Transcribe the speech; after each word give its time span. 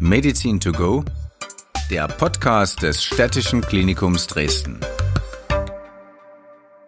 Medizin 0.00 0.58
to 0.58 0.72
go, 0.72 1.04
der 1.90 2.08
Podcast 2.08 2.82
des 2.82 3.04
Städtischen 3.04 3.60
Klinikums 3.60 4.26
Dresden. 4.26 4.80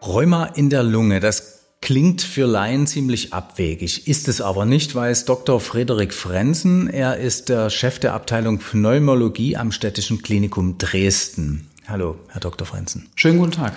Rheuma 0.02 0.46
in 0.46 0.70
der 0.70 0.82
Lunge, 0.82 1.20
das 1.20 1.66
klingt 1.80 2.20
für 2.20 2.46
Laien 2.46 2.86
ziemlich 2.86 3.32
abwegig, 3.32 4.08
ist 4.08 4.28
es 4.28 4.40
aber 4.40 4.64
nicht, 4.64 4.94
weiß 4.94 5.24
Dr. 5.24 5.60
Frederik 5.60 6.12
Frenzen. 6.12 6.88
Er 6.88 7.16
ist 7.16 7.48
der 7.48 7.70
Chef 7.70 7.98
der 8.00 8.12
Abteilung 8.12 8.58
Pneumologie 8.58 9.56
am 9.56 9.70
Städtischen 9.70 10.22
Klinikum 10.22 10.78
Dresden. 10.78 11.70
Hallo, 11.88 12.16
Herr 12.28 12.40
Dr. 12.40 12.66
Frenzen. 12.66 13.08
Schönen 13.14 13.38
guten 13.38 13.52
Tag. 13.52 13.76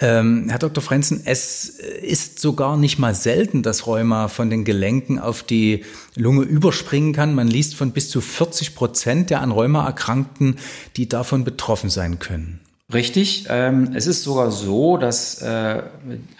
Ähm, 0.00 0.46
Herr 0.48 0.60
Dr. 0.60 0.84
Frenzen, 0.84 1.22
es 1.24 1.68
ist 1.68 2.38
sogar 2.38 2.76
nicht 2.76 3.00
mal 3.00 3.12
selten, 3.12 3.64
dass 3.64 3.88
Rheuma 3.88 4.28
von 4.28 4.50
den 4.50 4.64
Gelenken 4.64 5.18
auf 5.18 5.42
die 5.42 5.84
Lunge 6.14 6.42
überspringen 6.42 7.12
kann. 7.12 7.34
Man 7.34 7.48
liest 7.48 7.74
von 7.74 7.90
bis 7.90 8.08
zu 8.08 8.20
40 8.20 8.76
Prozent 8.76 9.30
der 9.30 9.40
an 9.40 9.50
Rheuma 9.50 9.84
Erkrankten, 9.84 10.58
die 10.96 11.08
davon 11.08 11.42
betroffen 11.42 11.90
sein 11.90 12.20
können. 12.20 12.60
Richtig. 12.92 13.46
Ähm, 13.48 13.90
es 13.94 14.06
ist 14.06 14.22
sogar 14.22 14.52
so, 14.52 14.96
dass 14.96 15.42
äh, 15.42 15.78
äh, 15.78 15.82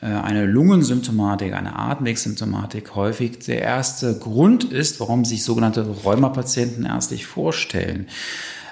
eine 0.00 0.47
Lungensymptomatik, 0.47 1.55
eine 1.55 1.77
Atemwegssymptomatik 1.77 2.95
häufig 2.95 3.38
der 3.41 3.62
erste 3.62 4.16
Grund 4.19 4.64
ist, 4.64 5.00
warum 5.00 5.24
sich 5.24 5.42
sogenannte 5.42 5.86
Rheumapatienten 6.05 6.86
ärztlich 6.86 7.27
vorstellen. 7.27 8.06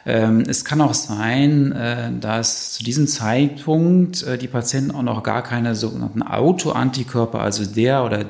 Ähm, 0.09 0.45
es 0.49 0.65
kann 0.65 0.81
auch 0.81 0.95
sein, 0.95 1.73
äh, 1.73 2.11
dass 2.19 2.73
zu 2.73 2.83
diesem 2.83 3.07
Zeitpunkt 3.07 4.23
äh, 4.23 4.39
die 4.39 4.49
Patienten 4.49 4.91
auch 4.91 5.03
noch 5.03 5.23
gar 5.23 5.43
keine 5.43 5.75
sogenannten 5.75 6.23
Autoantikörper, 6.23 7.41
also 7.41 7.67
der 7.67 8.05
oder 8.05 8.25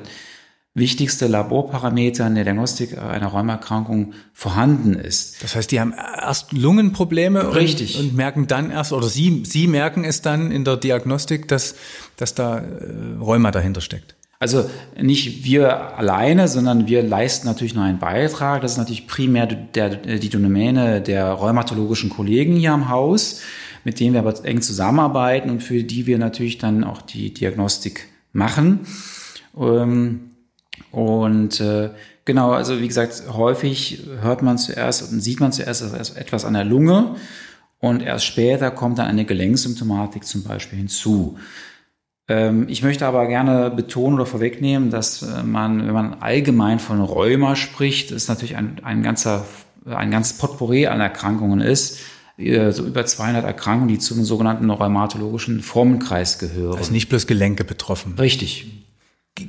wichtigste 0.73 1.27
Laborparameter 1.27 2.27
in 2.27 2.35
der 2.35 2.43
Diagnostik 2.43 2.97
einer 2.97 3.27
Rheumerkrankung 3.27 4.13
vorhanden 4.33 4.93
ist. 4.93 5.41
Das 5.41 5.55
heißt, 5.55 5.71
die 5.71 5.79
haben 5.79 5.93
erst 5.93 6.51
Lungenprobleme 6.51 7.55
Richtig. 7.55 7.97
Und, 7.97 8.09
und 8.09 8.15
merken 8.15 8.47
dann 8.47 8.71
erst, 8.71 8.91
oder 8.91 9.07
Sie, 9.07 9.43
Sie 9.45 9.67
merken 9.67 10.03
es 10.03 10.21
dann 10.21 10.51
in 10.51 10.65
der 10.65 10.75
Diagnostik, 10.75 11.47
dass, 11.47 11.75
dass 12.17 12.35
da 12.35 12.57
äh, 12.57 12.63
Rheuma 13.21 13.51
dahinter 13.51 13.79
steckt. 13.79 14.18
Also 14.41 14.69
nicht 14.97 15.43
wir 15.43 15.97
alleine, 15.97 16.47
sondern 16.47 16.87
wir 16.87 17.03
leisten 17.03 17.45
natürlich 17.45 17.75
noch 17.75 17.83
einen 17.83 17.99
Beitrag. 17.99 18.61
Das 18.61 18.71
ist 18.71 18.77
natürlich 18.77 19.05
primär 19.05 19.45
der, 19.45 19.89
die 19.89 20.29
Domäne 20.29 21.01
der 21.01 21.31
rheumatologischen 21.33 22.09
Kollegen 22.09 22.55
hier 22.55 22.71
am 22.71 22.87
Haus, 22.87 23.41
mit 23.83 23.99
denen 23.99 24.13
wir 24.13 24.21
aber 24.21 24.33
eng 24.45 24.61
zusammenarbeiten 24.61 25.49
und 25.49 25.61
für 25.61 25.83
die 25.83 26.05
wir 26.05 26.17
natürlich 26.17 26.57
dann 26.57 26.85
auch 26.85 27.01
die 27.01 27.33
Diagnostik 27.33 28.07
machen. 28.31 28.87
Ähm, 29.57 30.31
und 30.91 31.59
äh, 31.59 31.89
genau, 32.23 32.51
also 32.51 32.79
wie 32.79 32.87
gesagt, 32.87 33.23
häufig 33.33 34.03
hört 34.21 34.41
man 34.41 34.57
zuerst 34.57 35.11
und 35.11 35.19
sieht 35.19 35.41
man 35.41 35.51
zuerst 35.51 35.81
etwas 36.15 36.45
an 36.45 36.53
der 36.53 36.63
Lunge 36.63 37.15
und 37.79 38.01
erst 38.01 38.25
später 38.25 38.71
kommt 38.71 38.99
dann 38.99 39.07
eine 39.07 39.25
Gelenksymptomatik 39.25 40.23
zum 40.23 40.43
Beispiel 40.43 40.79
hinzu. 40.79 41.37
Ähm, 42.29 42.67
ich 42.69 42.83
möchte 42.83 43.07
aber 43.07 43.25
gerne 43.25 43.71
betonen 43.71 44.15
oder 44.15 44.27
vorwegnehmen, 44.27 44.91
dass 44.91 45.23
äh, 45.23 45.43
man, 45.43 45.85
wenn 45.85 45.93
man 45.93 46.13
allgemein 46.21 46.79
von 46.79 47.01
Rheuma 47.01 47.55
spricht, 47.55 48.11
es 48.11 48.27
natürlich 48.27 48.55
ein, 48.55 48.79
ein 48.83 49.01
ganzer, 49.01 49.45
ein 49.85 50.11
ganzes 50.11 50.37
Potpourri 50.37 50.85
an 50.85 51.01
Erkrankungen 51.01 51.59
ist, 51.59 51.99
äh, 52.37 52.71
so 52.71 52.85
über 52.85 53.05
200 53.05 53.43
Erkrankungen, 53.43 53.89
die 53.89 53.97
zum 53.97 54.23
sogenannten 54.23 54.69
rheumatologischen 54.69 55.61
Formenkreis 55.61 56.37
gehören. 56.37 56.77
Also 56.77 56.91
nicht 56.91 57.09
bloß 57.09 57.25
Gelenke 57.25 57.63
betroffen. 57.63 58.13
Richtig. 58.19 58.67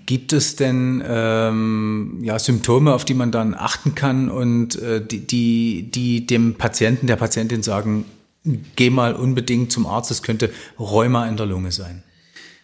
Gibt 0.06 0.33
es 0.33 0.56
denn 0.56 1.03
ähm, 1.06 2.20
ja, 2.22 2.39
Symptome, 2.39 2.94
auf 2.94 3.05
die 3.05 3.15
man 3.15 3.31
dann 3.31 3.55
achten 3.55 3.94
kann 3.94 4.31
und 4.31 4.81
äh, 4.81 5.05
die, 5.05 5.27
die, 5.27 5.91
die 5.91 6.27
dem 6.27 6.55
Patienten, 6.55 7.09
der 7.09 7.17
Patientin 7.17 7.62
sagen, 7.62 8.05
geh 8.77 8.89
mal 8.89 9.15
unbedingt 9.15 9.70
zum 9.70 9.87
Arzt, 9.87 10.11
es 10.11 10.22
könnte 10.22 10.50
Rheuma 10.78 11.27
in 11.27 11.37
der 11.37 11.47
Lunge 11.47 11.72
sein? 11.72 12.05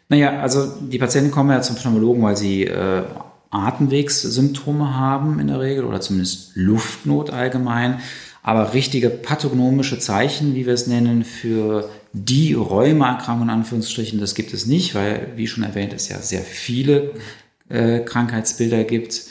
Naja, 0.09 0.41
also 0.41 0.67
die 0.81 0.99
Patienten 0.99 1.31
kommen 1.31 1.51
ja 1.51 1.63
zum 1.63 1.77
Pneumologen, 1.77 2.23
weil 2.23 2.37
sie 2.37 2.65
äh, 2.65 3.03
Atemwegssymptome 3.51 4.97
haben 4.97 5.41
in 5.41 5.49
der 5.49 5.61
Regel 5.61 5.85
oder 5.85 6.01
zumindest 6.01 6.53
Luftnot 6.55 7.31
allgemein. 7.31 8.01
Aber 8.43 8.75
richtige 8.75 9.11
pathognomische 9.11 9.99
Zeichen, 9.99 10.55
wie 10.55 10.67
wir 10.67 10.75
es 10.75 10.87
nennen, 10.87 11.25
für 11.25 11.89
die 12.13 12.55
Rheumaerkrankung 12.55 13.49
in 13.49 13.51
Anführungsstrichen, 13.51 14.21
das 14.21 14.37
gibt 14.37 14.55
es 14.55 14.67
nicht, 14.67 14.95
weil, 14.95 15.33
wie 15.35 15.49
schon 15.49 15.65
erwähnt, 15.65 15.93
es 15.93 16.09
ja 16.09 16.19
sehr 16.19 16.43
viele 16.43 17.11
äh, 17.69 18.01
Krankheitsbilder 18.01 18.85
gibt. 18.85 19.25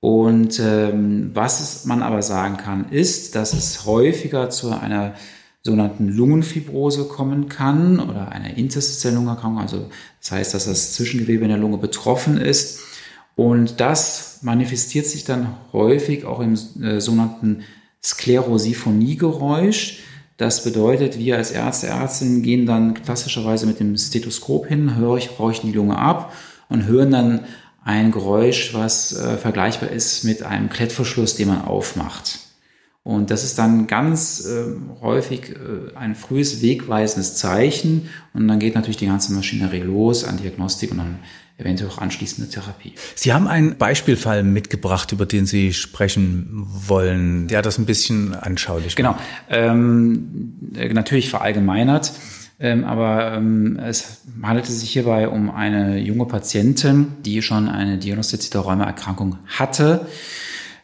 Und 0.00 0.60
ähm, 0.60 1.30
was 1.32 1.86
man 1.86 2.02
aber 2.02 2.22
sagen 2.22 2.58
kann, 2.58 2.90
ist, 2.90 3.36
dass 3.36 3.54
es 3.54 3.86
häufiger 3.86 4.50
zu 4.50 4.70
einer 4.70 5.14
sogenannten 5.62 6.08
Lungenfibrose 6.08 7.04
kommen 7.04 7.48
kann 7.48 8.00
oder 8.00 8.32
einer 8.32 8.56
interstitiellen 8.56 9.16
Lungenerkrankung. 9.16 9.60
Also 9.60 9.86
das 10.20 10.32
heißt, 10.32 10.54
dass 10.54 10.64
das 10.64 10.94
Zwischengewebe 10.94 11.44
in 11.44 11.50
der 11.50 11.58
Lunge 11.58 11.78
betroffen 11.78 12.36
ist. 12.38 12.80
Und 13.36 13.80
das 13.80 14.40
manifestiert 14.42 15.06
sich 15.06 15.24
dann 15.24 15.54
häufig 15.72 16.24
auch 16.24 16.40
im 16.40 16.54
äh, 16.82 17.00
sogenannten 17.00 17.62
Sklerosiphonie-Geräusch. 18.02 20.00
Das 20.36 20.64
bedeutet, 20.64 21.18
wir 21.18 21.36
als 21.36 21.52
Ärzte, 21.52 21.86
Ärztinnen 21.86 22.42
gehen 22.42 22.66
dann 22.66 22.94
klassischerweise 22.94 23.66
mit 23.66 23.78
dem 23.78 23.96
Stethoskop 23.96 24.66
hin, 24.66 24.98
horchen 24.98 25.70
die 25.70 25.76
Lunge 25.76 25.96
ab 25.96 26.32
und 26.68 26.86
hören 26.86 27.12
dann 27.12 27.44
ein 27.84 28.10
Geräusch, 28.10 28.74
was 28.74 29.12
äh, 29.12 29.36
vergleichbar 29.36 29.90
ist 29.90 30.24
mit 30.24 30.42
einem 30.42 30.68
Klettverschluss, 30.68 31.36
den 31.36 31.48
man 31.48 31.62
aufmacht. 31.62 32.40
Und 33.04 33.32
das 33.32 33.42
ist 33.42 33.58
dann 33.58 33.88
ganz 33.88 34.46
äh, 34.46 35.00
häufig 35.00 35.50
äh, 35.50 35.96
ein 35.96 36.14
frühes 36.14 36.62
wegweisendes 36.62 37.34
Zeichen. 37.34 38.08
Und 38.32 38.46
dann 38.46 38.60
geht 38.60 38.76
natürlich 38.76 38.96
die 38.96 39.06
ganze 39.06 39.32
Maschinerie 39.32 39.80
los 39.80 40.24
an 40.24 40.36
Diagnostik 40.36 40.92
und 40.92 40.98
dann 40.98 41.18
eventuell 41.58 41.90
auch 41.90 41.98
anschließende 41.98 42.48
Therapie. 42.48 42.94
Sie 43.16 43.32
haben 43.32 43.48
einen 43.48 43.76
Beispielfall 43.76 44.44
mitgebracht, 44.44 45.10
über 45.10 45.26
den 45.26 45.46
Sie 45.46 45.72
sprechen 45.72 46.48
wollen, 46.88 47.48
der 47.48 47.62
das 47.62 47.78
ein 47.78 47.86
bisschen 47.86 48.34
anschaulich 48.34 48.94
Genau. 48.94 49.16
Ähm, 49.50 50.54
äh, 50.76 50.92
natürlich 50.92 51.28
verallgemeinert. 51.28 52.12
Ähm, 52.60 52.84
aber 52.84 53.32
ähm, 53.32 53.80
es 53.84 54.22
handelte 54.40 54.70
sich 54.70 54.90
hierbei 54.90 55.28
um 55.28 55.50
eine 55.50 55.98
junge 55.98 56.26
Patientin, 56.26 57.08
die 57.24 57.42
schon 57.42 57.68
eine 57.68 57.98
diagnostizierte 57.98 58.58
Rheumaerkrankung 58.58 59.38
hatte 59.48 60.06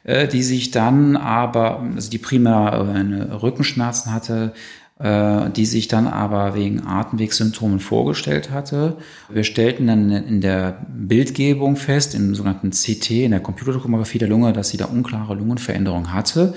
die 0.09 0.43
sich 0.43 0.71
dann 0.71 1.17
aber, 1.17 1.81
also 1.95 2.11
die 2.11 2.19
primär 2.19 2.73
äh, 2.73 3.35
Rückenschmerzen 3.35 4.13
hatte, 4.13 4.53
äh, 4.99 5.51
die 5.51 5.67
sich 5.67 5.87
dann 5.89 6.07
aber 6.07 6.55
wegen 6.55 6.87
Atemwegssymptomen 6.87 7.79
vorgestellt 7.79 8.51
hatte. 8.51 8.97
Wir 9.29 9.45
stellten 9.45 9.87
dann 9.87 10.11
in 10.11 10.41
der 10.41 10.87
Bildgebung 10.89 11.77
fest, 11.77 12.15
im 12.15 12.35
sogenannten 12.35 12.71
CT, 12.71 13.11
in 13.11 13.31
der 13.31 13.41
Computertomographie 13.41 14.19
der 14.19 14.29
Lunge, 14.29 14.53
dass 14.53 14.71
sie 14.71 14.77
da 14.77 14.87
unklare 14.87 15.35
Lungenveränderungen 15.35 16.13
hatte. 16.13 16.55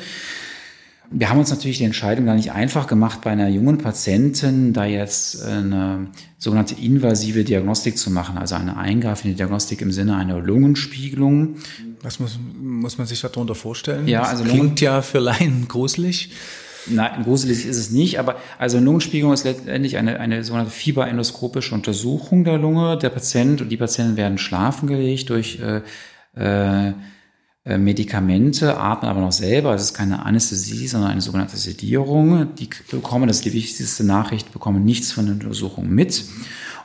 Wir 1.13 1.29
haben 1.29 1.39
uns 1.39 1.49
natürlich 1.49 1.77
die 1.77 1.83
Entscheidung 1.83 2.25
da 2.25 2.33
nicht 2.33 2.53
einfach 2.53 2.88
gemacht, 2.88 3.19
bei 3.22 3.31
einer 3.31 3.49
jungen 3.49 3.77
Patientin 3.77 4.72
da 4.72 4.85
jetzt 4.85 5.44
eine 5.44 6.07
sogenannte 6.38 6.75
invasive 6.75 7.44
Diagnostik 7.44 7.97
zu 7.97 8.09
machen, 8.11 8.38
also 8.38 8.55
eine 8.55 8.77
eingreifende 8.77 9.35
Diagnostik 9.35 9.81
im 9.81 9.91
Sinne 9.91 10.16
einer 10.16 10.39
Lungenspiegelung. 10.39 11.57
Was 12.01 12.19
muss, 12.22 12.39
muss 12.61 12.97
man 12.97 13.07
sich 13.07 13.19
darunter 13.19 13.55
vorstellen? 13.55 14.07
Ja, 14.07 14.23
also 14.23 14.44
das 14.44 14.53
klingt 14.53 14.79
ja 14.79 15.01
für 15.01 15.19
Laien 15.19 15.67
gruselig. 15.67 16.31
Nein, 16.88 17.23
gruselig 17.23 17.66
ist 17.66 17.78
es 17.78 17.91
nicht, 17.91 18.17
aber 18.17 18.38
also 18.57 18.79
Lungenspiegelung 18.79 19.33
ist 19.33 19.43
letztendlich 19.43 19.97
eine, 19.97 20.19
eine 20.19 20.43
sogenannte 20.43 20.72
fieberendoskopische 20.72 21.75
Untersuchung 21.75 22.43
der 22.43 22.57
Lunge. 22.57 22.97
Der 22.97 23.09
Patient 23.09 23.61
und 23.61 23.69
die 23.69 23.78
Patienten 23.78 24.17
werden 24.17 24.38
schlafen 24.38 24.88
gelegt 24.88 25.29
durch 25.29 25.59
äh, 25.59 25.81
äh, 26.35 26.88
äh, 26.89 26.93
Medikamente, 27.63 28.77
atmen 28.79 29.09
aber 29.09 29.22
noch 29.22 29.31
selber. 29.31 29.75
Es 29.75 29.83
ist 29.83 29.94
keine 29.94 30.25
Anästhesie, 30.25 30.88
sondern 30.88 31.11
eine 31.11 31.22
sogenannte 31.22 31.58
Sedierung. 31.58 32.55
Die 32.55 32.67
bekommen, 32.90 33.28
das 33.28 33.37
ist 33.37 33.46
die 33.46 33.53
wichtigste 33.53 34.03
Nachricht, 34.03 34.52
bekommen 34.52 34.84
nichts 34.84 35.11
von 35.11 35.25
der 35.25 35.35
Untersuchung 35.35 35.87
mit. 35.87 36.25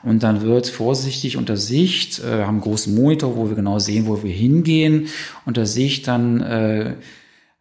Und 0.03 0.23
dann 0.23 0.43
wird 0.43 0.69
vorsichtig 0.69 1.39
unter 1.39 1.57
Sicht, 1.57 2.19
äh, 2.21 2.45
haben 2.45 2.57
einen 2.57 2.61
großen 2.61 2.95
Monitor, 2.95 3.37
wo 3.37 3.49
wir 3.49 3.57
genau 3.57 3.79
sehen, 3.79 4.07
wo 4.07 4.23
wir 4.23 4.33
hingehen, 4.33 5.09
unter 5.47 5.65
Sicht 5.65 6.07
dann 6.07 6.43
äh, 6.43 6.91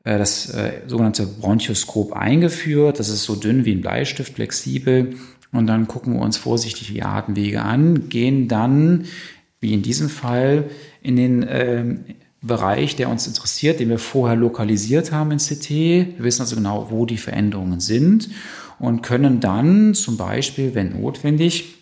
äh, 0.06 0.18
das 0.18 0.50
äh, 0.54 0.82
sogenannte 0.88 1.26
Bronchoskop 1.26 2.14
eingeführt. 2.14 3.00
Das 3.00 3.10
ist 3.10 3.24
so 3.24 3.36
dünn 3.36 3.66
wie 3.66 3.74
ein 3.74 3.82
Bleistift, 3.82 4.36
flexibel. 4.36 5.16
Und 5.52 5.68
dann 5.68 5.88
gucken 5.88 6.14
wir 6.14 6.22
uns 6.22 6.38
vorsichtig 6.38 6.88
die 6.88 7.04
Atemwege 7.04 7.62
an, 7.62 8.10
gehen 8.10 8.48
dann, 8.48 9.06
wie 9.60 9.74
in 9.74 9.82
diesem 9.82 10.10
Fall, 10.10 10.70
in 11.02 11.16
den 11.16 11.44
äh, 11.44 11.96
Bereich, 12.48 12.96
der 12.96 13.10
uns 13.10 13.28
interessiert, 13.28 13.80
den 13.80 13.90
wir 13.90 14.00
vorher 14.00 14.36
lokalisiert 14.36 15.12
haben 15.12 15.32
in 15.32 15.40
CT. 15.40 15.70
Wir 15.70 16.16
wissen 16.20 16.42
also 16.42 16.56
genau, 16.56 16.88
wo 16.90 17.06
die 17.06 17.18
Veränderungen 17.18 17.80
sind 17.80 18.30
und 18.80 19.02
können 19.02 19.40
dann 19.40 19.94
zum 19.94 20.18
Beispiel, 20.18 20.76
wenn 20.76 21.00
notwendig, 21.02 21.76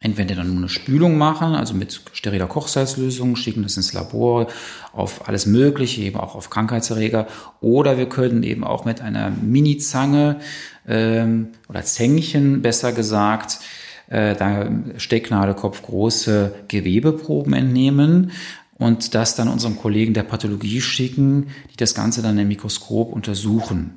entweder 0.00 0.34
dann 0.34 0.48
nur 0.48 0.58
eine 0.58 0.68
Spülung 0.68 1.16
machen, 1.16 1.54
also 1.54 1.72
mit 1.72 2.02
steriler 2.12 2.46
Kochsalzlösung, 2.46 3.36
schicken 3.36 3.62
das 3.62 3.78
ins 3.78 3.94
Labor 3.94 4.48
auf 4.92 5.26
alles 5.28 5.46
Mögliche, 5.46 6.02
eben 6.02 6.18
auch 6.18 6.34
auf 6.34 6.50
Krankheitserreger. 6.50 7.26
Oder 7.62 7.96
wir 7.96 8.06
können 8.06 8.42
eben 8.42 8.64
auch 8.64 8.84
mit 8.84 9.00
einer 9.00 9.30
Mini-Zange 9.30 10.40
ähm, 10.86 11.48
oder 11.70 11.82
Zängchen 11.82 12.60
besser 12.60 12.92
gesagt, 12.92 13.60
äh, 14.08 14.36
da 14.36 14.68
Stecknadelkopf 14.98 15.80
große 15.80 16.54
Gewebeproben 16.68 17.54
entnehmen 17.54 18.32
und 18.78 19.14
das 19.14 19.36
dann 19.36 19.48
unserem 19.48 19.76
Kollegen 19.76 20.14
der 20.14 20.24
Pathologie 20.24 20.80
schicken, 20.80 21.48
die 21.72 21.76
das 21.76 21.94
Ganze 21.94 22.22
dann 22.22 22.38
im 22.38 22.48
Mikroskop 22.48 23.12
untersuchen. 23.12 23.96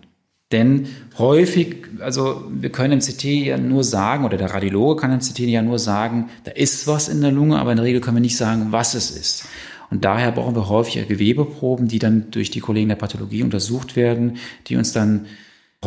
Denn 0.51 0.88
häufig, 1.18 1.88
also 2.00 2.44
wir 2.50 2.71
können 2.71 2.94
im 2.94 3.00
CT 3.00 3.24
ja 3.25 3.57
nur 3.57 3.83
sagen, 3.83 4.24
oder 4.24 4.38
der 4.38 4.53
Radiologe 4.53 5.01
kann 5.01 5.12
im 5.12 5.19
CT 5.19 5.39
ja 5.39 5.62
nur 5.62 5.77
sagen, 5.77 6.29
da 6.45 6.51
ist 6.51 6.88
was 6.88 7.09
in 7.09 7.19
der 7.19 7.31
Lunge, 7.31 7.59
aber 7.59 7.71
in 7.71 7.77
der 7.77 7.85
Regel 7.85 8.00
können 8.00 8.18
wir 8.18 8.21
nicht 8.21 8.38
sagen, 8.38 8.68
was 8.71 8.94
es 8.94 9.12
ist. 9.12 9.45
Und 9.89 10.06
daher 10.06 10.31
brauchen 10.31 10.56
wir 10.56 10.69
häufig 10.69 11.06
Gewebeproben, 11.07 11.88
die 11.88 12.00
dann 12.00 12.31
durch 12.31 12.50
die 12.50 12.59
Kollegen 12.59 12.89
der 12.89 12.95
Pathologie 12.95 13.44
untersucht 13.44 13.95
werden, 13.95 14.38
die 14.68 14.77
uns 14.77 14.94
dann 14.94 15.25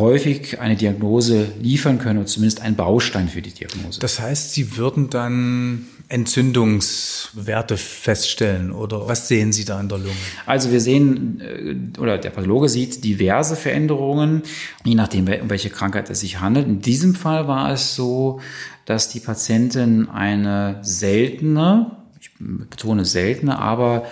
häufig 0.01 0.61
eine 0.61 0.77
Diagnose 0.77 1.47
liefern 1.61 1.99
können 1.99 2.19
oder 2.19 2.27
zumindest 2.27 2.61
einen 2.61 2.75
Baustein 2.75 3.29
für 3.29 3.43
die 3.43 3.53
Diagnose. 3.53 4.01
Das 4.01 4.19
heißt, 4.19 4.53
Sie 4.53 4.77
würden 4.77 5.11
dann 5.11 5.87
Entzündungswerte 6.09 7.77
feststellen 7.77 8.73
oder 8.73 9.07
was 9.07 9.29
sehen 9.29 9.53
Sie 9.53 9.65
da 9.65 9.81
in 9.81 9.89
der 9.89 9.99
Lunge? 9.99 10.11
Also 10.45 10.73
wir 10.73 10.81
sehen 10.81 11.41
äh, 11.41 12.01
oder 12.01 12.19
der 12.19 12.31
Pathologe 12.31 12.69
sieht 12.69 13.05
diverse 13.05 13.55
Veränderungen, 13.55 14.43
je 14.85 14.97
nachdem, 14.97 15.29
um 15.29 15.51
welche 15.51 15.71
Krankheit 15.71 16.11
es 16.11 16.21
sich 16.21 16.41
handelt. 16.41 16.67
In 16.67 16.81
diesem 16.81 17.15
Fall 17.15 17.47
war 17.47 17.71
es 17.73 17.95
so, 17.95 18.41
dass 18.87 19.09
die 19.09 19.21
Patientin 19.21 20.09
eine 20.09 20.81
seltene, 20.83 21.99
ich 22.21 22.31
betone 22.41 23.05
seltene, 23.05 23.59
aber 23.59 24.07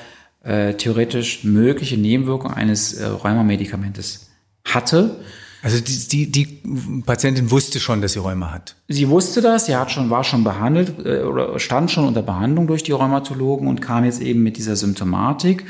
äh, 0.45 0.75
theoretisch 0.75 1.43
mögliche 1.43 1.97
Nebenwirkung 1.97 2.53
eines 2.53 2.95
äh, 2.95 3.07
Rheumamedikamentes 3.07 4.31
hatte 4.65 5.17
also 5.63 5.81
die, 5.81 6.31
die, 6.31 6.33
die 6.33 7.03
Patientin 7.05 7.51
wusste 7.51 7.81
schon, 7.81 8.01
dass 8.01 8.13
sie 8.13 8.21
Rheuma 8.21 8.53
hat. 8.53 8.77
Sie 8.87 9.09
wusste 9.09 9.41
das, 9.41 9.67
sie 9.67 9.75
hat 9.75 9.91
schon, 9.91 10.09
war 10.09 10.23
schon 10.23 10.45
behandelt 10.45 11.05
äh, 11.05 11.23
oder 11.23 11.59
stand 11.59 11.91
schon 11.91 12.07
unter 12.07 12.23
Behandlung 12.23 12.67
durch 12.67 12.85
die 12.85 12.93
Rheumatologen 12.93 13.67
und 13.67 13.81
kam 13.81 14.05
jetzt 14.05 14.21
eben 14.21 14.43
mit 14.43 14.57
dieser 14.57 14.77
Symptomatik. 14.77 15.65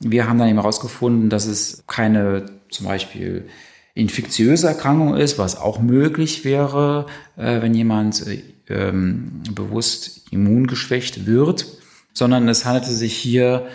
Wir 0.00 0.28
haben 0.28 0.38
dann 0.38 0.48
eben 0.48 0.58
herausgefunden, 0.58 1.30
dass 1.30 1.46
es 1.46 1.84
keine 1.86 2.46
zum 2.70 2.86
Beispiel 2.86 3.46
infektiöse 3.94 4.66
Erkrankung 4.68 5.16
ist, 5.16 5.38
was 5.38 5.56
auch 5.56 5.80
möglich 5.80 6.44
wäre, 6.44 7.06
äh, 7.36 7.62
wenn 7.62 7.74
jemand 7.74 8.26
äh, 8.26 8.42
ähm, 8.68 9.42
bewusst 9.54 10.22
immungeschwächt 10.30 11.26
wird, 11.26 11.66
sondern 12.12 12.48
es 12.48 12.64
handelte 12.64 12.92
sich 12.92 13.14
hier 13.14 13.66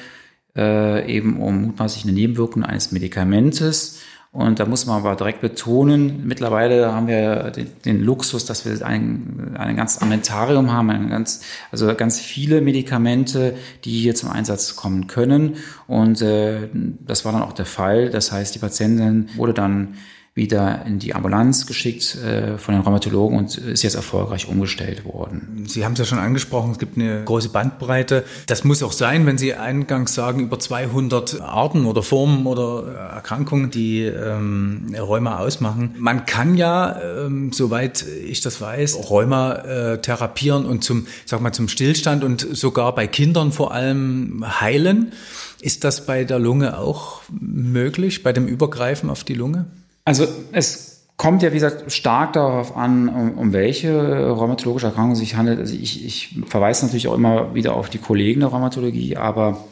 eben 0.59 1.39
um 1.39 1.67
mutmaßlich 1.67 2.03
eine 2.05 2.13
Nebenwirkung 2.13 2.63
eines 2.63 2.91
Medikamentes, 2.91 3.99
und 4.37 4.59
da 4.59 4.67
muss 4.67 4.85
man 4.85 4.97
aber 4.97 5.15
direkt 5.15 5.41
betonen, 5.41 6.27
mittlerweile 6.27 6.93
haben 6.93 7.07
wir 7.07 7.49
den, 7.49 7.71
den 7.85 8.01
Luxus, 8.03 8.45
dass 8.45 8.65
wir 8.65 8.85
ein, 8.85 9.55
ein 9.57 9.75
ganz 9.75 9.99
Armentarium 9.99 10.71
haben, 10.71 10.91
ein 10.91 11.09
ganz, 11.09 11.41
also 11.71 11.91
ganz 11.95 12.19
viele 12.19 12.61
Medikamente, 12.61 13.55
die 13.83 13.99
hier 13.99 14.13
zum 14.13 14.29
Einsatz 14.29 14.75
kommen 14.75 15.07
können. 15.07 15.55
Und 15.87 16.21
äh, 16.21 16.69
das 16.71 17.25
war 17.25 17.31
dann 17.31 17.41
auch 17.41 17.53
der 17.53 17.65
Fall. 17.65 18.11
Das 18.11 18.31
heißt, 18.31 18.53
die 18.53 18.59
Patientin 18.59 19.29
wurde 19.37 19.55
dann 19.55 19.95
wieder 20.37 20.85
in 20.85 20.99
die 20.99 21.15
Ambulanz 21.15 21.65
geschickt 21.65 22.15
äh, 22.15 22.57
von 22.57 22.75
den 22.75 22.83
Rheumatologen 22.83 23.37
und 23.37 23.57
ist 23.57 23.83
jetzt 23.83 23.95
erfolgreich 23.95 24.47
umgestellt 24.47 25.03
worden. 25.03 25.65
Sie 25.67 25.83
haben 25.83 25.93
es 25.93 25.99
ja 25.99 26.05
schon 26.05 26.19
angesprochen, 26.19 26.71
es 26.71 26.79
gibt 26.79 26.95
eine 26.95 27.23
große 27.25 27.49
Bandbreite. 27.49 28.23
Das 28.45 28.63
muss 28.63 28.83
auch 28.83 28.93
sein, 28.93 29.25
wenn 29.25 29.37
Sie 29.37 29.55
eingangs 29.55 30.13
sagen, 30.13 30.39
über 30.39 30.59
200 30.59 31.41
Arten 31.41 31.85
oder 31.85 32.03
Formen 32.03 32.45
oder 32.45 32.93
Erkrankungen, 33.15 33.71
die 33.71 34.03
ähm, 34.03 34.95
Rheuma 34.97 35.39
ausmachen. 35.39 35.95
Man 35.97 36.25
kann 36.25 36.55
ja, 36.55 37.01
ähm, 37.01 37.51
soweit 37.51 38.05
ich 38.25 38.39
das 38.39 38.61
weiß, 38.61 39.09
Rheuma 39.09 39.55
äh, 39.55 40.01
therapieren 40.01 40.65
und 40.65 40.83
zum, 40.83 41.07
sag 41.25 41.41
mal, 41.41 41.51
zum 41.51 41.67
Stillstand 41.67 42.23
und 42.23 42.41
sogar 42.41 42.93
bei 42.93 43.07
Kindern 43.07 43.51
vor 43.51 43.73
allem 43.73 44.45
heilen. 44.61 45.11
Ist 45.59 45.83
das 45.83 46.05
bei 46.05 46.23
der 46.23 46.37
Lunge 46.37 46.77
auch 46.77 47.21
möglich, 47.31 48.21
bei 48.21 48.31
dem 48.31 48.45
Übergreifen 48.45 49.09
auf 49.09 49.23
die 49.23 49.33
Lunge? 49.33 49.65
Also 50.07 50.25
es 50.53 51.05
kommt 51.17 51.43
ja, 51.43 51.49
wie 51.49 51.55
gesagt, 51.55 51.91
stark 51.91 52.31
darauf 52.31 52.77
an, 52.77 53.09
um, 53.09 53.37
um 53.37 53.51
welche 53.51 54.29
rheumatologische 54.29 54.85
Erkrankung 54.85 55.11
es 55.11 55.19
sich 55.19 55.35
handelt. 55.35 55.59
Also 55.59 55.75
ich, 55.75 56.05
ich 56.05 56.39
verweise 56.45 56.85
natürlich 56.85 57.09
auch 57.09 57.15
immer 57.15 57.53
wieder 57.55 57.73
auf 57.73 57.89
die 57.89 57.97
Kollegen 57.97 58.39
der 58.39 58.47
Rheumatologie, 58.47 59.17
aber 59.17 59.65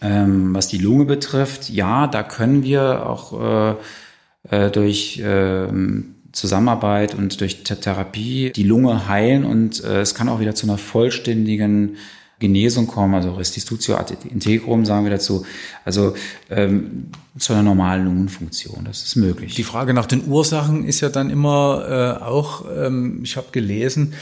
ähm, 0.00 0.52
was 0.52 0.66
die 0.66 0.78
Lunge 0.78 1.04
betrifft, 1.04 1.70
ja, 1.70 2.08
da 2.08 2.24
können 2.24 2.64
wir 2.64 3.06
auch 3.06 3.78
äh, 4.50 4.66
äh, 4.66 4.70
durch 4.72 5.20
äh, 5.20 5.68
Zusammenarbeit 6.32 7.14
und 7.14 7.40
durch 7.40 7.62
Therapie 7.62 8.50
die 8.50 8.64
Lunge 8.64 9.06
heilen 9.06 9.44
und 9.44 9.84
äh, 9.84 10.00
es 10.00 10.16
kann 10.16 10.28
auch 10.28 10.40
wieder 10.40 10.56
zu 10.56 10.66
einer 10.66 10.78
vollständigen 10.78 11.98
Genesung 12.42 12.88
kommen, 12.88 13.14
also 13.14 13.32
Restitutio 13.34 13.94
ad 13.94 14.12
integrum 14.28 14.84
sagen 14.84 15.04
wir 15.04 15.12
dazu, 15.12 15.46
also 15.84 16.14
ähm, 16.50 17.06
zu 17.38 17.52
einer 17.52 17.62
normalen 17.62 18.04
Lungenfunktion. 18.04 18.84
Das 18.84 19.04
ist 19.04 19.16
möglich. 19.16 19.54
Die 19.54 19.62
Frage 19.62 19.94
nach 19.94 20.06
den 20.06 20.26
Ursachen 20.26 20.84
ist 20.84 21.00
ja 21.00 21.08
dann 21.08 21.30
immer 21.30 22.18
äh, 22.20 22.22
auch, 22.22 22.64
ähm, 22.76 23.20
ich 23.22 23.36
habe 23.36 23.46
gelesen, 23.52 24.12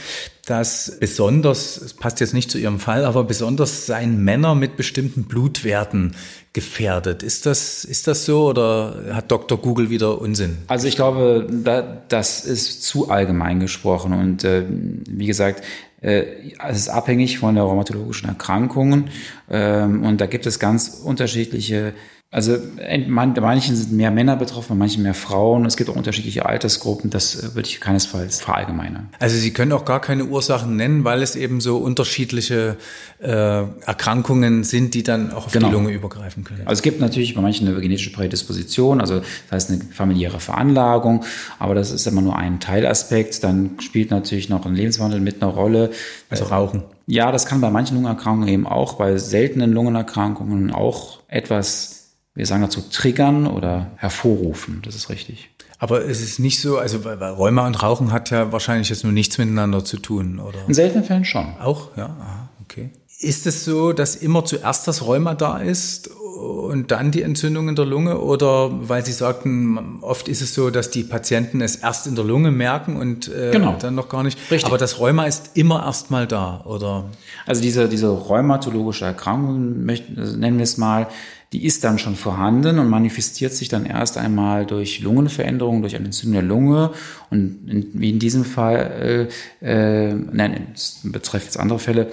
dass 0.45 0.97
besonders, 0.99 1.77
es 1.77 1.93
passt 1.93 2.19
jetzt 2.19 2.33
nicht 2.33 2.49
zu 2.49 2.57
Ihrem 2.57 2.79
Fall, 2.79 3.05
aber 3.05 3.23
besonders 3.23 3.85
seien 3.85 4.23
Männer 4.23 4.55
mit 4.55 4.77
bestimmten 4.77 5.23
Blutwerten 5.23 6.15
gefährdet. 6.53 7.23
Ist 7.23 7.45
das, 7.45 7.83
ist 7.83 8.07
das 8.07 8.25
so 8.25 8.49
oder 8.49 9.13
hat 9.13 9.31
Dr. 9.31 9.57
Google 9.57 9.89
wieder 9.89 10.21
Unsinn? 10.21 10.57
Also 10.67 10.87
ich 10.87 10.95
glaube, 10.95 11.47
da, 11.49 11.81
das 11.81 12.45
ist 12.45 12.83
zu 12.83 13.09
allgemein 13.09 13.59
gesprochen 13.59 14.13
und 14.13 14.43
äh, 14.43 14.65
wie 14.69 15.25
gesagt, 15.25 15.63
es 16.01 16.77
ist 16.77 16.89
abhängig 16.89 17.37
von 17.37 17.55
der 17.55 17.63
rheumatologischen 17.63 18.27
Erkrankungen 18.27 19.09
ähm, 19.49 20.03
und 20.03 20.19
da 20.19 20.25
gibt 20.25 20.47
es 20.47 20.59
ganz 20.59 21.01
unterschiedliche 21.03 21.93
also 22.33 22.57
manchen 22.87 23.75
sind 23.75 23.91
mehr 23.91 24.09
Männer 24.09 24.37
betroffen, 24.37 24.77
manchen 24.77 25.03
mehr 25.03 25.13
Frauen. 25.13 25.65
Es 25.65 25.75
gibt 25.75 25.89
auch 25.89 25.97
unterschiedliche 25.97 26.45
Altersgruppen. 26.45 27.09
Das 27.09 27.35
äh, 27.35 27.55
würde 27.55 27.67
ich 27.67 27.81
keinesfalls 27.81 28.39
verallgemeinern. 28.39 29.09
Also 29.19 29.35
Sie 29.35 29.51
können 29.51 29.73
auch 29.73 29.83
gar 29.83 29.99
keine 29.99 30.23
Ursachen 30.23 30.77
nennen, 30.77 31.03
weil 31.03 31.23
es 31.23 31.35
eben 31.35 31.59
so 31.59 31.75
unterschiedliche 31.75 32.77
äh, 33.21 33.27
Erkrankungen 33.27 34.63
sind, 34.63 34.93
die 34.93 35.03
dann 35.03 35.33
auch 35.33 35.47
auf 35.47 35.51
genau. 35.51 35.67
die 35.67 35.73
Lunge 35.73 35.91
übergreifen 35.91 36.45
können. 36.45 36.61
Also 36.61 36.79
es 36.79 36.81
gibt 36.83 37.01
natürlich 37.01 37.35
bei 37.35 37.41
manchen 37.41 37.67
eine 37.67 37.81
genetische 37.81 38.13
Prädisposition, 38.13 39.01
also 39.01 39.19
das 39.19 39.51
heißt 39.51 39.71
eine 39.71 39.81
familiäre 39.91 40.39
Veranlagung, 40.39 41.25
aber 41.59 41.75
das 41.75 41.91
ist 41.91 42.07
immer 42.07 42.21
nur 42.21 42.37
ein 42.37 42.61
Teilaspekt. 42.61 43.43
Dann 43.43 43.71
spielt 43.81 44.09
natürlich 44.09 44.47
noch 44.47 44.65
ein 44.65 44.73
Lebenswandel 44.73 45.19
mit 45.19 45.43
einer 45.43 45.51
Rolle. 45.51 45.91
Also 46.29 46.45
Rauchen. 46.45 46.83
Ja, 47.07 47.33
das 47.33 47.45
kann 47.45 47.59
bei 47.59 47.69
manchen 47.69 47.95
Lungenerkrankungen 47.95 48.47
eben 48.47 48.67
auch, 48.67 48.93
bei 48.93 49.17
seltenen 49.17 49.73
Lungenerkrankungen 49.73 50.71
auch 50.71 51.19
etwas 51.27 52.00
wir 52.33 52.45
sagen 52.45 52.61
dazu 52.61 52.81
triggern 52.81 53.47
oder 53.47 53.91
hervorrufen. 53.97 54.81
Das 54.85 54.95
ist 54.95 55.09
richtig. 55.09 55.49
Aber 55.79 56.05
es 56.05 56.21
ist 56.21 56.39
nicht 56.39 56.61
so, 56.61 56.77
also 56.77 57.03
weil 57.03 57.17
Rheuma 57.23 57.65
und 57.65 57.81
Rauchen 57.81 58.11
hat 58.11 58.29
ja 58.29 58.51
wahrscheinlich 58.51 58.89
jetzt 58.89 59.03
nur 59.03 59.13
nichts 59.13 59.37
miteinander 59.37 59.83
zu 59.83 59.97
tun, 59.97 60.39
oder? 60.39 60.59
In 60.67 60.73
seltenen 60.73 61.03
Fällen 61.03 61.25
schon. 61.25 61.57
Auch, 61.59 61.97
ja, 61.97 62.05
aha, 62.05 62.49
okay. 62.63 62.91
Ist 63.19 63.47
es 63.47 63.65
so, 63.65 63.91
dass 63.91 64.15
immer 64.15 64.45
zuerst 64.45 64.87
das 64.87 65.05
Rheuma 65.05 65.33
da 65.33 65.57
ist 65.57 66.09
und 66.41 66.91
dann 66.91 67.11
die 67.11 67.21
Entzündung 67.21 67.69
in 67.69 67.75
der 67.75 67.85
Lunge? 67.85 68.19
Oder 68.19 68.71
weil 68.87 69.05
Sie 69.05 69.11
sagten, 69.11 69.99
oft 70.01 70.27
ist 70.27 70.41
es 70.41 70.53
so, 70.53 70.69
dass 70.69 70.89
die 70.89 71.03
Patienten 71.03 71.61
es 71.61 71.75
erst 71.75 72.07
in 72.07 72.15
der 72.15 72.25
Lunge 72.25 72.51
merken 72.51 72.95
und 72.97 73.27
äh, 73.27 73.51
genau. 73.51 73.77
dann 73.79 73.95
noch 73.95 74.09
gar 74.09 74.23
nicht. 74.23 74.39
Richtig. 74.49 74.65
Aber 74.65 74.77
das 74.77 74.99
Rheuma 74.99 75.25
ist 75.25 75.51
immer 75.55 75.85
erst 75.85 76.11
mal 76.11 76.27
da, 76.27 76.61
oder? 76.65 77.05
Also 77.45 77.61
diese, 77.61 77.87
diese 77.87 78.09
rheumatologische 78.09 79.05
Erkrankung, 79.05 79.85
nennen 79.85 80.57
wir 80.57 80.63
es 80.63 80.77
mal, 80.77 81.07
die 81.53 81.65
ist 81.65 81.83
dann 81.83 81.99
schon 81.99 82.15
vorhanden 82.15 82.79
und 82.79 82.89
manifestiert 82.89 83.53
sich 83.53 83.67
dann 83.67 83.85
erst 83.85 84.17
einmal 84.17 84.65
durch 84.65 85.01
Lungenveränderungen, 85.01 85.81
durch 85.81 85.95
eine 85.95 86.05
Entzündung 86.05 86.39
der 86.39 86.47
Lunge 86.47 86.91
und 87.29 87.69
in, 87.69 87.87
wie 87.93 88.09
in 88.09 88.19
diesem 88.19 88.45
Fall, 88.45 89.29
äh, 89.61 90.09
äh, 90.09 90.13
nein, 90.13 90.67
das 90.71 91.01
betrifft 91.03 91.45
jetzt 91.45 91.59
andere 91.59 91.79
Fälle, 91.79 92.11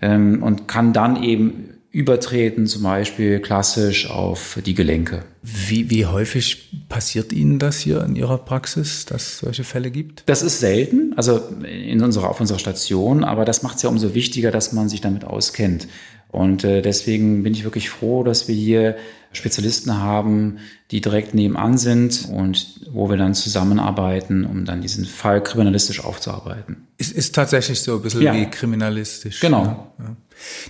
ähm, 0.00 0.42
und 0.42 0.68
kann 0.68 0.92
dann 0.92 1.22
eben 1.22 1.77
übertreten, 1.90 2.66
zum 2.66 2.82
Beispiel 2.82 3.40
klassisch 3.40 4.10
auf 4.10 4.58
die 4.64 4.74
Gelenke. 4.74 5.24
Wie, 5.42 5.90
wie 5.90 6.04
häufig 6.04 6.70
passiert 6.88 7.32
Ihnen 7.32 7.58
das 7.58 7.78
hier 7.78 8.02
in 8.04 8.14
Ihrer 8.14 8.38
Praxis, 8.38 9.06
dass 9.06 9.22
es 9.22 9.38
solche 9.38 9.64
Fälle 9.64 9.90
gibt? 9.90 10.22
Das 10.26 10.42
ist 10.42 10.60
selten, 10.60 11.14
also 11.16 11.40
in 11.64 12.02
unserer, 12.02 12.28
auf 12.28 12.40
unserer 12.40 12.58
Station, 12.58 13.24
aber 13.24 13.44
das 13.44 13.62
macht 13.62 13.76
es 13.76 13.82
ja 13.82 13.88
umso 13.88 14.14
wichtiger, 14.14 14.50
dass 14.50 14.72
man 14.72 14.88
sich 14.88 15.00
damit 15.00 15.24
auskennt. 15.24 15.88
Und 16.30 16.62
äh, 16.62 16.82
deswegen 16.82 17.42
bin 17.42 17.54
ich 17.54 17.64
wirklich 17.64 17.88
froh, 17.88 18.22
dass 18.22 18.48
wir 18.48 18.54
hier 18.54 18.96
Spezialisten 19.32 19.98
haben, 19.98 20.58
die 20.90 21.00
direkt 21.00 21.34
nebenan 21.34 21.78
sind 21.78 22.28
und 22.30 22.80
wo 22.90 23.08
wir 23.08 23.16
dann 23.16 23.34
zusammenarbeiten, 23.34 24.44
um 24.44 24.64
dann 24.64 24.82
diesen 24.82 25.04
Fall 25.04 25.42
kriminalistisch 25.42 26.04
aufzuarbeiten. 26.04 26.88
Es 26.98 27.10
ist 27.10 27.34
tatsächlich 27.34 27.80
so 27.80 27.96
ein 27.96 28.02
bisschen 28.02 28.22
ja. 28.22 28.34
wie 28.34 28.46
kriminalistisch. 28.46 29.40
Genau. 29.40 29.92
Ja. 29.98 30.16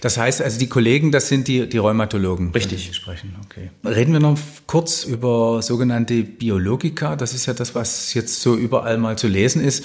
Das 0.01 0.19
heißt 0.19 0.43
also, 0.43 0.59
die 0.59 0.67
Kollegen, 0.67 1.13
das 1.13 1.29
sind 1.29 1.49
die, 1.49 1.69
die 1.69 1.79
Rheumatologen. 1.79 2.51
Richtig. 2.53 2.95
sprechen, 2.95 3.37
okay. 3.45 3.71
Reden 3.85 4.13
wir 4.13 4.21
noch 4.21 4.39
kurz 4.67 5.05
über 5.05 5.63
sogenannte 5.63 6.23
Biologika. 6.23 7.17
Das 7.17 7.35
ist 7.35 7.47
ja 7.47 7.55
das, 7.55 7.75
was 7.75 8.15
jetzt 8.15 8.41
so 8.41 8.57
überall 8.57 8.99
mal 8.99 9.19
zu 9.19 9.29
lesen 9.29 9.63
ist. 9.63 9.85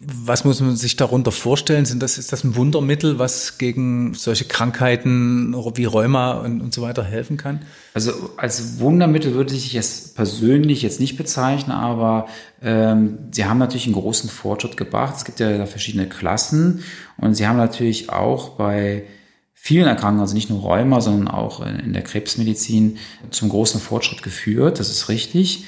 Was 0.00 0.44
muss 0.44 0.60
man 0.60 0.76
sich 0.76 0.96
darunter 0.96 1.32
vorstellen? 1.32 1.86
Sind 1.86 2.02
das, 2.02 2.18
ist 2.18 2.32
das 2.32 2.44
ein 2.44 2.56
Wundermittel, 2.56 3.18
was 3.18 3.58
gegen 3.58 4.14
solche 4.14 4.44
Krankheiten 4.44 5.54
wie 5.74 5.84
Rheuma 5.84 6.32
und, 6.32 6.60
und 6.60 6.74
so 6.74 6.82
weiter 6.82 7.04
helfen 7.04 7.36
kann? 7.36 7.62
Also 7.94 8.12
als 8.36 8.80
Wundermittel 8.80 9.34
würde 9.34 9.54
ich 9.54 9.74
es 9.74 10.12
persönlich 10.14 10.82
jetzt 10.82 11.00
nicht 11.00 11.16
bezeichnen, 11.16 11.72
aber 11.72 12.26
ähm, 12.60 13.18
sie 13.30 13.44
haben 13.44 13.58
natürlich 13.58 13.86
einen 13.86 13.94
großen 13.94 14.28
Fortschritt 14.28 14.76
gebracht. 14.76 15.14
Es 15.16 15.24
gibt 15.24 15.40
ja 15.40 15.56
da 15.56 15.66
verschiedene 15.66 16.08
Klassen 16.08 16.82
und 17.16 17.34
sie 17.34 17.46
haben 17.46 17.56
natürlich 17.56 18.10
auch 18.10 18.50
bei 18.50 19.04
vielen 19.64 19.86
Erkrankungen, 19.86 20.20
also 20.20 20.34
nicht 20.34 20.50
nur 20.50 20.60
Rheuma, 20.60 21.00
sondern 21.00 21.26
auch 21.26 21.64
in 21.64 21.94
der 21.94 22.02
Krebsmedizin 22.02 22.98
zum 23.30 23.48
großen 23.48 23.80
Fortschritt 23.80 24.22
geführt. 24.22 24.78
Das 24.78 24.90
ist 24.90 25.08
richtig. 25.08 25.64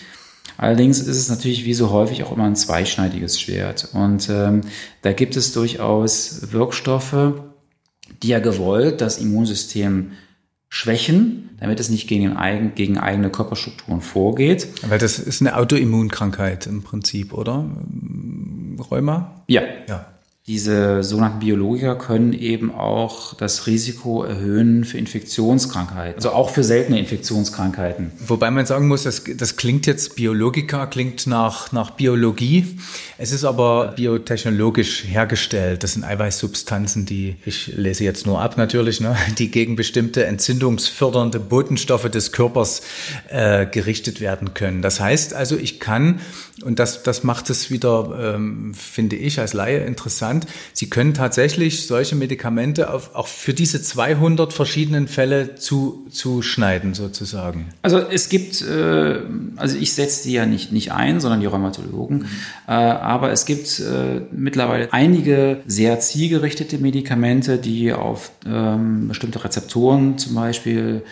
Allerdings 0.59 1.01
ist 1.01 1.17
es 1.17 1.31
natürlich 1.31 1.65
wie 1.65 1.73
so 1.73 1.91
häufig 1.91 2.23
auch 2.23 2.31
immer 2.31 2.45
ein 2.45 2.57
zweischneidiges 2.57 3.41
Schwert. 3.41 3.89
Und 3.95 4.29
ähm, 4.29 4.61
da 5.01 5.15
gibt 5.15 5.35
es 5.35 5.55
durchaus 5.55 6.53
Wirkstoffe, 6.53 7.41
die 8.23 8.29
ja 8.29 8.39
gewollt 8.39 9.01
das 9.01 9.17
Immunsystem 9.17 10.13
schwächen, 10.69 11.57
damit 11.59 11.81
es 11.81 11.89
nicht 11.89 12.07
gegen, 12.07 12.37
eigen, 12.37 12.75
gegen 12.75 12.99
eigene 12.99 13.31
Körperstrukturen 13.31 14.03
vorgeht. 14.03 14.69
Weil 14.87 14.99
das 14.99 15.19
ist 15.19 15.41
eine 15.41 15.57
Autoimmunkrankheit 15.57 16.67
im 16.67 16.83
Prinzip, 16.83 17.33
oder? 17.33 17.65
Rheuma? 18.91 19.43
Ja. 19.49 19.63
ja. 19.89 20.16
Diese 20.49 21.03
sogenannten 21.03 21.41
Biologiker 21.41 21.97
können 21.97 22.33
eben 22.33 22.73
auch 22.73 23.35
das 23.35 23.67
Risiko 23.67 24.23
erhöhen 24.23 24.85
für 24.85 24.97
Infektionskrankheiten, 24.97 26.15
also 26.15 26.31
auch 26.31 26.51
für 26.51 26.63
seltene 26.63 27.01
Infektionskrankheiten. 27.01 28.13
Wobei 28.25 28.53
man 28.53 28.65
sagen 28.65 28.87
muss, 28.87 29.03
das, 29.03 29.25
das 29.37 29.57
klingt 29.57 29.89
jetzt 29.89 30.15
Biologiker, 30.15 30.87
klingt 30.87 31.27
nach, 31.27 31.73
nach 31.73 31.91
Biologie. 31.91 32.79
Es 33.19 33.33
ist 33.33 33.45
aber 33.45 33.95
biotechnologisch 33.97 35.07
hergestellt. 35.07 35.83
Das 35.83 35.95
sind 35.95 36.05
Eiweißsubstanzen, 36.05 37.07
die, 37.07 37.35
ich 37.45 37.67
lese 37.75 38.05
jetzt 38.05 38.25
nur 38.25 38.41
ab 38.41 38.57
natürlich, 38.57 39.01
ne, 39.01 39.17
die 39.39 39.51
gegen 39.51 39.75
bestimmte 39.75 40.27
entzündungsfördernde 40.27 41.41
Botenstoffe 41.41 42.09
des 42.09 42.31
Körpers 42.31 42.83
äh, 43.31 43.67
gerichtet 43.67 44.21
werden 44.21 44.55
können. 44.55 44.81
Das 44.81 45.01
heißt 45.01 45.35
also, 45.35 45.57
ich 45.57 45.81
kann, 45.81 46.21
und 46.63 46.79
das, 46.79 47.03
das 47.03 47.25
macht 47.25 47.51
es 47.51 47.73
wieder, 47.73 48.37
ähm, 48.37 48.75
finde 48.75 49.17
ich, 49.17 49.41
als 49.41 49.53
Laie 49.53 49.79
interessant, 49.79 50.36
interessant. 50.37 50.47
Sie 50.73 50.89
können 50.91 51.15
tatsächlich 51.15 51.87
solche 51.87 52.17
Medikamente 52.17 52.93
auf, 52.93 53.15
auch 53.15 53.29
für 53.29 53.55
diese 53.55 53.81
200 53.83 54.53
verschiedenen 54.53 55.09
Fälle 55.09 55.55
zu, 55.55 56.07
zuschneiden, 56.11 56.93
sozusagen. 56.95 57.71
Also 57.83 57.99
es 57.99 58.29
gibt, 58.29 58.61
äh, 58.63 59.21
also 59.57 59.77
ich 59.77 59.95
setze 59.95 60.25
die 60.25 60.35
ja 60.35 60.47
nicht, 60.47 60.71
nicht 60.73 60.93
ein, 60.93 61.21
sondern 61.21 61.41
die 61.41 61.47
Rheumatologen. 61.47 62.27
Äh, 62.67 62.73
aber 62.73 63.33
es 63.33 63.47
gibt 63.47 63.81
äh, 63.81 64.21
mittlerweile 64.33 64.93
einige 64.93 65.63
sehr 65.67 65.99
zielgerichtete 66.01 66.79
Medikamente, 66.79 67.59
die 67.59 67.93
auf 67.93 68.31
ähm, 68.47 69.09
bestimmte 69.09 69.43
Rezeptoren 69.43 70.19
zum 70.19 70.35
Beispiel 70.35 71.03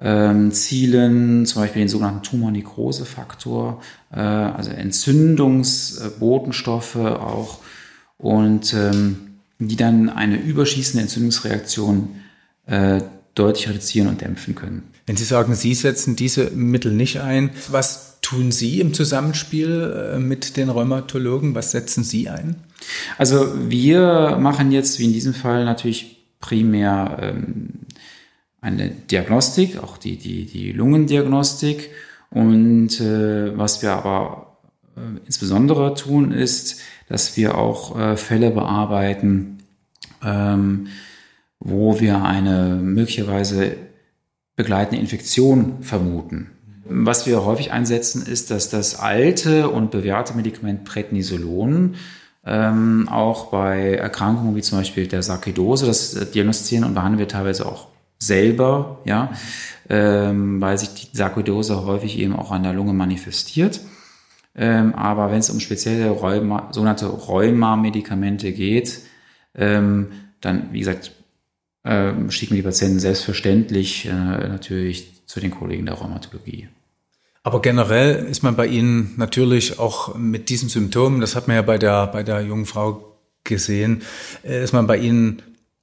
ähm, 0.00 0.50
zielen, 0.50 1.46
zum 1.46 1.62
Beispiel 1.62 1.82
den 1.82 1.88
sogenannten 1.88 2.22
Tumornekrosefaktor, 2.22 3.80
äh, 4.12 4.18
also 4.18 4.70
Entzündungsbotenstoffe 4.70 6.96
auch 6.96 7.60
und 8.18 8.74
ähm, 8.74 9.16
die 9.58 9.76
dann 9.76 10.08
eine 10.08 10.36
überschießende 10.36 11.02
Entzündungsreaktion 11.02 12.08
äh, 12.66 13.00
deutlich 13.34 13.68
reduzieren 13.68 14.08
und 14.08 14.20
dämpfen 14.20 14.54
können. 14.54 14.82
Wenn 15.06 15.16
Sie 15.16 15.24
sagen, 15.24 15.54
Sie 15.54 15.74
setzen 15.74 16.16
diese 16.16 16.50
Mittel 16.50 16.92
nicht 16.92 17.20
ein, 17.20 17.50
was 17.68 18.20
tun 18.22 18.52
Sie 18.52 18.80
im 18.80 18.94
Zusammenspiel 18.94 20.14
äh, 20.14 20.18
mit 20.18 20.56
den 20.56 20.70
Rheumatologen? 20.70 21.54
Was 21.54 21.72
setzen 21.72 22.04
Sie 22.04 22.28
ein? 22.28 22.56
Also 23.18 23.52
wir 23.68 24.38
machen 24.40 24.72
jetzt, 24.72 24.98
wie 24.98 25.04
in 25.04 25.12
diesem 25.12 25.34
Fall, 25.34 25.64
natürlich 25.64 26.24
primär 26.40 27.18
ähm, 27.20 27.70
eine 28.60 28.90
Diagnostik, 28.90 29.82
auch 29.82 29.98
die, 29.98 30.16
die, 30.16 30.46
die 30.46 30.72
Lungendiagnostik. 30.72 31.90
Und 32.30 33.00
äh, 33.00 33.56
was 33.56 33.82
wir 33.82 33.92
aber 33.92 34.43
insbesondere 35.26 35.94
tun, 35.94 36.32
ist, 36.32 36.80
dass 37.08 37.36
wir 37.36 37.56
auch 37.56 37.98
äh, 37.98 38.16
Fälle 38.16 38.50
bearbeiten, 38.50 39.58
ähm, 40.24 40.88
wo 41.60 42.00
wir 42.00 42.22
eine 42.22 42.76
möglicherweise 42.76 43.76
begleitende 44.56 45.00
Infektion 45.00 45.82
vermuten. 45.82 46.50
Was 46.86 47.26
wir 47.26 47.44
häufig 47.44 47.72
einsetzen, 47.72 48.24
ist, 48.26 48.50
dass 48.50 48.68
das 48.68 48.98
alte 48.98 49.70
und 49.70 49.90
bewährte 49.90 50.34
Medikament 50.34 50.84
Prednisolon 50.84 51.94
ähm, 52.46 53.08
auch 53.10 53.46
bei 53.46 53.94
Erkrankungen 53.94 54.54
wie 54.54 54.60
zum 54.60 54.78
Beispiel 54.78 55.06
der 55.06 55.22
Sarkoidose, 55.22 55.86
das 55.86 56.14
äh, 56.14 56.26
diagnostizieren 56.26 56.84
und 56.84 56.94
behandeln 56.94 57.18
wir 57.18 57.28
teilweise 57.28 57.64
auch 57.64 57.88
selber, 58.18 59.00
ja, 59.04 59.32
ähm, 59.88 60.60
weil 60.60 60.78
sich 60.78 60.90
die 60.94 61.16
Sarkoidose 61.16 61.86
häufig 61.86 62.18
eben 62.18 62.36
auch 62.36 62.50
an 62.50 62.62
der 62.62 62.74
Lunge 62.74 62.92
manifestiert. 62.92 63.80
Ähm, 64.56 64.94
aber 64.94 65.30
wenn 65.30 65.38
es 65.38 65.50
um 65.50 65.60
spezielle 65.60 66.10
Rheuma, 66.10 66.68
sogenannte 66.72 67.06
Rheuma-Medikamente 67.06 68.52
geht, 68.52 69.00
ähm, 69.54 70.12
dann, 70.40 70.72
wie 70.72 70.80
gesagt, 70.80 71.12
ähm, 71.84 72.30
schicken 72.30 72.54
die 72.54 72.62
Patienten 72.62 73.00
selbstverständlich 73.00 74.06
äh, 74.06 74.12
natürlich 74.12 75.26
zu 75.26 75.40
den 75.40 75.50
Kollegen 75.50 75.86
der 75.86 75.96
Rheumatologie. 75.96 76.68
Aber 77.42 77.60
generell 77.60 78.24
ist 78.24 78.42
man 78.42 78.56
bei 78.56 78.66
Ihnen 78.66 79.14
natürlich 79.16 79.78
auch 79.78 80.14
mit 80.14 80.48
diesen 80.48 80.70
Symptomen, 80.70 81.20
das 81.20 81.36
hat 81.36 81.46
man 81.46 81.56
ja 81.56 81.62
bei 81.62 81.76
der, 81.76 82.06
bei 82.06 82.22
der 82.22 82.40
jungen 82.40 82.64
Frau 82.64 83.16
gesehen, 83.44 84.02
äh, 84.44 84.62
ist 84.62 84.72
man 84.72 84.86
bei 84.86 84.96
Ihnen 84.96 85.42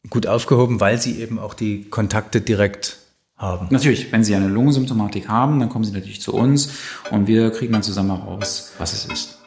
gut 0.10 0.26
aufgehoben, 0.26 0.80
weil 0.80 1.00
Sie 1.00 1.22
eben 1.22 1.38
auch 1.38 1.54
die 1.54 1.84
Kontakte 1.90 2.42
direkt 2.42 2.98
haben. 3.42 3.68
Natürlich, 3.70 4.12
wenn 4.12 4.24
Sie 4.24 4.36
eine 4.36 4.48
Lungensymptomatik 4.48 5.28
haben, 5.28 5.60
dann 5.60 5.70
kommen 5.70 5.84
Sie 5.84 5.92
natürlich 5.92 6.22
zu 6.22 6.34
uns 6.34 6.74
und 7.10 7.28
wir 7.28 7.52
kriegen 7.52 7.74
dann 7.74 7.84
zusammen 7.84 8.16
heraus, 8.16 8.72
was 8.78 8.94
es 8.94 9.06
ist. 9.06 9.40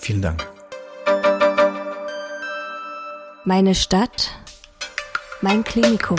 Vielen 0.00 0.22
Dank. 0.22 0.46
Meine 3.44 3.74
Stadt, 3.74 4.30
mein 5.42 5.64
Klinikum. 5.64 6.16